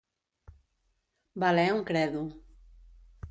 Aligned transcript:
Valer 1.43 1.67
un 1.75 1.83
credo. 1.91 2.23